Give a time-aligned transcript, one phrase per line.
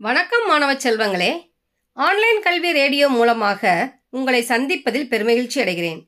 [0.00, 1.30] வணக்கம் மாணவ செல்வங்களே.
[1.92, 3.70] ஆன்லைன் கல்வி ரேடியோ மூலமாக
[4.10, 5.98] உங்களை சந்திப்பதில் பெருமகிழ்ச்சி அடைகிறேன்.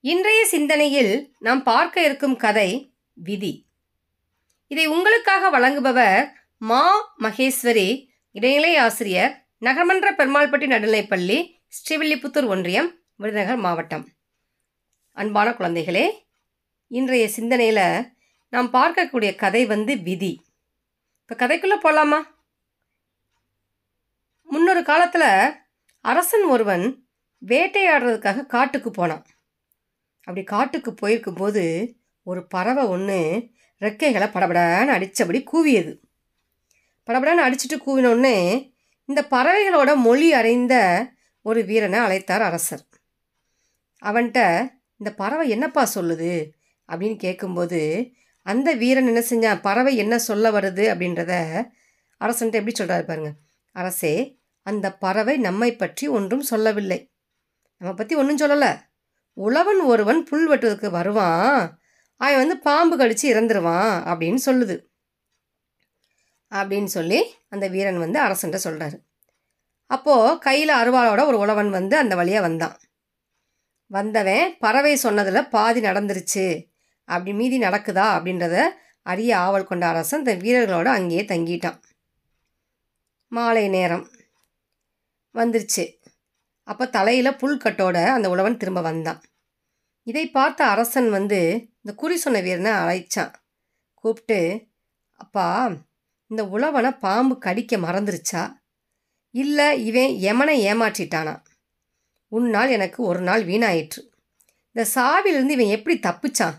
[0.00, 3.68] இன்றைய சிந்தனையில் நாம் பார்க்க இருக்கும் கதை விதி.
[4.66, 6.82] இதை உங்களுக்காக வழங்குபவர் மா
[7.22, 7.88] மகேஸ்வரி
[8.30, 11.38] இடைநிலை ஆசிரியர் நகர்மன்ற பெருமாள்பட்டி நடுநிலைப்பள்ளி
[11.78, 14.04] ஸ்ரீவில்லிபுத்தூர் ஒன்றியம் விருதுநகர் மாவட்டம்.
[15.12, 16.06] அன்பான குழந்தைகளே
[16.86, 18.10] இன்றைய சிந்தனையில்
[18.48, 20.34] நாம் பார்க்கக்கூடிய கதை வந்து விதி.
[21.20, 22.20] இப்போ கதைக்குள்ளே போகலாமா
[24.48, 25.54] முன்னொரு காலத்தில்
[26.00, 27.06] அரசன் ஒருவன்
[27.46, 29.26] வேட்டையாடுறதுக்காக காட்டுக்கு போனான்.
[30.20, 31.64] அப்படி காட்டுக்கு போயிருக்கும் போது
[32.22, 33.18] ஒரு பறவை ஒன்று
[33.80, 35.92] ரெக்கைகளை படபடான்னு அடித்தபடி கூவியது.
[37.06, 38.36] படபடான்னு அடிச்சுட்டு கூவினோடனே
[39.04, 40.74] இந்த பறவைகளோட மொழி அறைந்த
[41.42, 42.84] ஒரு வீரனை அழைத்தார் அரசர்.
[44.02, 44.40] அவன்கிட்ட
[44.96, 46.50] இந்த பறவை என்னப்பா சொல்லுது?
[46.88, 48.10] அப்படின்னு கேட்கும்போது
[48.42, 49.60] அந்த வீரன் என்ன செஞ்சான்?
[49.60, 51.32] பறவை என்ன சொல்ல வருது அப்படின்றத
[52.20, 53.36] அரசன்ட்ட எப்படி சொல்கிறாரு பாருங்கள்
[53.74, 54.14] அரசே
[54.66, 56.98] அந்த பறவை நம்மை பற்றி ஒன்றும் சொல்லவில்லை.
[57.80, 58.72] நம்ம பற்றி ஒன்றும் சொல்லலை.
[59.36, 61.80] உழவன் ஒருவன் புல் வெட்டுவதற்கு வருவான்.
[62.20, 64.76] அவன் வந்து பாம்பு கடித்து இறந்துருவான் அப்படின்னு சொல்லுது.
[66.52, 68.96] அப்படின்னு சொல்லி அந்த வீரன் வந்து அரசன்ட்ட சொல்கிறாரு
[69.90, 72.76] அப்போது கையில் அருவாளோட ஒரு உழவன் வந்து அந்த வழியாக வந்தான்.
[73.90, 76.46] வந்தவன் பறவை சொன்னதில் பாதி நடந்துருச்சு.
[77.08, 78.56] அப்படி மீதி நடக்குதா அப்படின்றத
[79.06, 81.78] அறிய ஆவல் கொண்ட அரசன் தன் வீரர்களோட அங்கேயே தங்கிட்டான்.
[83.34, 84.08] மாலை நேரம்
[85.34, 85.84] வந்துருச்சு.
[86.62, 89.22] அப்போ தலையில் புல்கட்டோட அந்த உழவன் திரும்ப வந்தான்.
[90.02, 93.34] இதை பார்த்த அரசன் வந்து இந்த குறி சொன்ன வீரனை அழைச்சான்.
[93.94, 94.66] கூப்பிட்டு
[95.12, 95.72] அப்பா
[96.26, 98.52] இந்த உழவனை பாம்பு கடிக்க மறந்துருச்சா?
[99.30, 101.42] இல்லை இவன் எமனை ஏமாற்றிட்டானா?
[102.28, 104.02] உன்னால் எனக்கு ஒரு நாள் வீணாயிற்று.
[104.72, 106.54] இந்த சாவிலிருந்து இவன் எப்படி தப்பிச்சான்?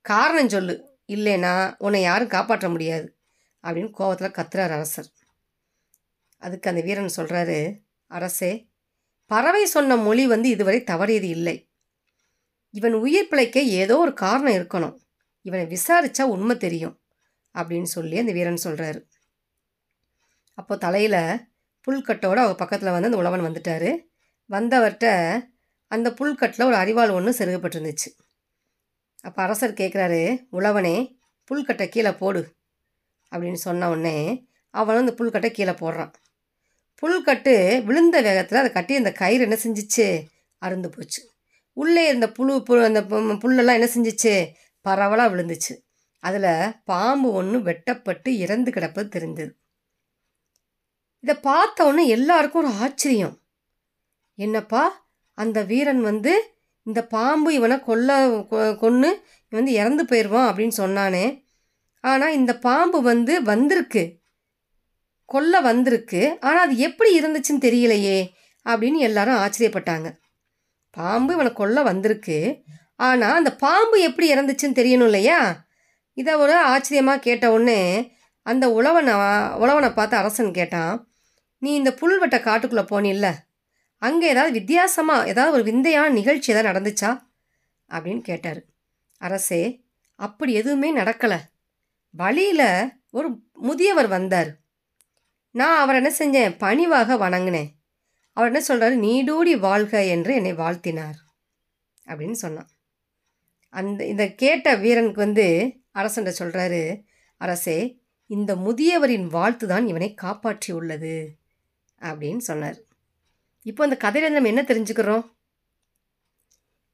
[0.00, 0.98] காரணம் சொல்லு.
[1.08, 3.18] இல்லைனா உன்னை யாரும் காப்பாற்ற முடியாது.
[3.62, 5.10] அப்படின்னு கோவத்தில் கத்துறார் அரசர்.
[6.42, 7.58] அதுக்கு அந்த வீரன் சொல்கிறாரு
[8.10, 8.52] அரசே
[9.30, 11.56] பறவை சொன்ன மொழி வந்து இதுவரை தவறியது இல்லை.
[12.74, 14.96] இவன் உயிர் பிழைக்க ஏதோ ஒரு காரணம் இருக்கணும்.
[15.46, 16.96] இவனை விசாரித்தா உண்மை தெரியும்
[17.54, 19.00] அப்படின்னு சொல்லி அந்த வீரன் சொல்கிறாரு
[20.58, 21.20] அப்போ தலையில்
[21.84, 23.90] புல்கட்டோடு அவங்க பக்கத்தில் வந்து அந்த உழவன் வந்துட்டார்.
[24.50, 25.06] வந்தவர்கிட்ட
[25.92, 28.10] அந்த புல்கட்டில் ஒரு அறிவாள் ஒன்று செருகப்பட்டிருந்துச்சு.
[29.20, 30.20] அப்போ அரசர் கேட்குறாரு
[30.52, 30.96] உழவனே
[31.50, 32.42] புல்கட்டை கீழே போடு
[33.32, 34.16] அப்படின்னு சொன்ன உடனே
[34.74, 36.12] அவன் அந்த புல்கட்டை கீழே போடுறான்.
[37.02, 40.24] புல்கட்டு விழுந்த வேகத்தில் அதை கட்டி அந்த கயிறு என்ன செஞ்சிச்சு?
[40.66, 41.30] அருந்து போச்சு.
[41.72, 44.52] உள்ளே இருந்த புழு பு அந்த பு- புல்லெல்லாம் என்ன செஞ்சிச்சு?
[44.80, 45.76] பரவலாக விழுந்துச்சு.
[46.18, 49.56] அதில் பாம்பு ஒன்று வெட்டப்பட்டு இறந்து கிடப்பது தெரிந்தது.
[51.20, 53.40] இதை பார்த்த உடனே எல்லாருக்கும் ஒரு ஆச்சரியம்.
[54.34, 55.08] என்னப்பா?
[55.34, 61.44] அந்த வீரன் வந்து இந்த பாம்பு இவனை கொல்ல கொ- இவன் வந்து இறந்து போயிடுவான் அப்படின்னு சொன்னானே.
[62.00, 64.21] ஆனால் இந்த பாம்பு வந்து வந்திருக்கு.
[65.34, 66.36] கொல்ல வந்திருக்கு.
[66.40, 68.18] ஆனால் அது எப்படி இருந்துச்சுன்னு தெரியலையே
[68.66, 70.08] அப்படின்னு எல்லாரும் ஆச்சரியப்பட்டாங்க.
[70.90, 72.38] பாம்பு இவனை கொல்ல வந்திருக்கு.
[72.96, 75.66] ஆனால் அந்த பாம்பு எப்படி இறந்துச்சுன்னு தெரியணும் இல்லையா?
[76.16, 77.80] இதை ஒரு ஆச்சரியமாக கேட்ட உடனே
[78.46, 79.14] அந்த உழவனை
[79.62, 80.94] உழவனை பார்த்து அரசன் கேட்டான்
[81.58, 83.26] நீ இந்த புல்வெட்ட காட்டுக்குள்ளே போனில்ல.
[84.02, 87.10] அங்கே ஏதாவது வித்தியாசமாக ஏதாவது ஒரு விந்தையான நிகழ்ச்சி ஏதாவது நடந்துச்சா?
[87.90, 88.60] அப்படின்னு கேட்டார்.
[89.20, 89.62] அரசே
[90.18, 91.38] அப்படி எதுவுமே நடக்கலை.
[92.14, 92.66] வழியில்
[93.10, 93.28] ஒரு
[93.58, 94.50] முதியவர் வந்தார்.
[95.54, 96.54] நான் அவர் என்ன செஞ்சேன்?
[96.58, 97.70] பணிவாக வணங்கினேன்.
[98.36, 101.18] அவர் என்ன சொல்கிறாரு நீடூடி வாழ்க என்று என்னை வாழ்த்தினார்
[102.06, 102.70] அப்படின்னு சொன்னான்.
[103.68, 105.46] அந்த இதை கேட்ட வீரனுக்கு வந்து
[105.94, 107.04] அரசன்ட்ட சொல்கிறாரு
[107.36, 111.38] அரசே இந்த முதியவரின் வாழ்த்து தான் இவனை காப்பாற்றி உள்ளது
[112.00, 112.78] அப்படின்னு சொன்னார்.
[113.62, 115.24] இப்போ அந்த கதையில நம்ம என்ன தெரிஞ்சுக்கிறோம்?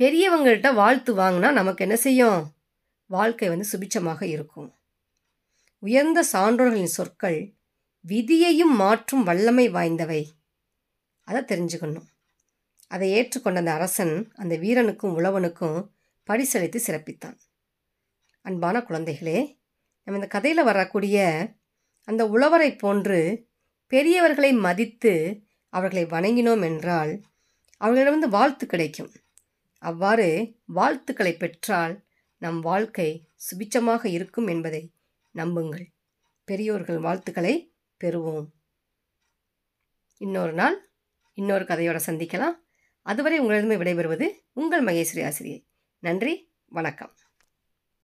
[0.00, 2.54] பெரியவங்கள்ட்ட வாழ்த்து வாங்கினா நமக்கு என்ன செய்யும்?
[3.06, 4.70] வாழ்க்கை வந்து சுபிச்சமாக இருக்கும்.
[5.78, 7.38] உயர்ந்த சான்றோர்களின் சொற்கள்
[8.08, 10.24] விதியையும் மாற்றும் வல்லமை வாய்ந்தவை.
[11.20, 12.06] அதை தெரிஞ்சுக்கணும்.
[12.88, 15.88] அதை ஏற்றுக்கொண்ட அந்த அரசன் அந்த வீரனுக்கும் உழவனுக்கும்
[16.26, 17.38] பரிசளித்து சிறப்பித்தான்.
[18.40, 19.56] அன்பான குழந்தைகளே
[20.02, 21.48] நம்ம இந்த கதையில் வரக்கூடிய
[22.04, 23.48] அந்த உழவரை போன்று
[23.92, 27.20] பெரியவர்களை மதித்து அவர்களை வணங்கினோம் என்றால்
[27.76, 29.12] அவர்களிடமிருந்து வாழ்த்து கிடைக்கும்.
[29.78, 32.04] அவ்வாறு வாழ்த்துக்களை பெற்றால்
[32.38, 34.92] நம் வாழ்க்கை சுபிச்சமாக இருக்கும் என்பதை
[35.30, 35.90] நம்புங்கள்.
[36.44, 37.73] பெரியோர்கள் வாழ்த்துக்களை
[38.04, 38.48] பெறுவோம்.
[40.16, 40.90] இன்னொரு நாள்
[41.32, 42.54] இன்னொரு கதையோட சந்திக்கலாம்.
[43.02, 45.66] அதுவரை உங்களிடமே விடைபெறுவது உங்கள் மகேஸ்வரி ஆசிரியை.
[45.98, 47.16] நன்றி வணக்கம்.